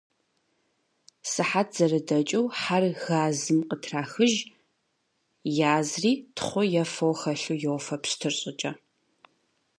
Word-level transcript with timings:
Сыхьэт 1.31 1.69
зэрыдэкӏыу, 1.75 2.45
хьэр 2.59 2.83
газым 3.03 3.59
къытрахыж, 3.69 4.33
язри, 5.77 6.11
тхъу 6.35 6.63
е 6.81 6.85
фо 6.93 7.07
хэлъу 7.19 7.59
йофэ 7.63 7.95
пщтыр 8.01 8.33
щӏыкӏэ. 8.39 8.71